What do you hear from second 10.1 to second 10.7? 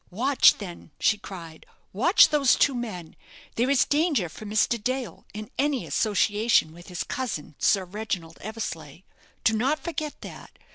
that.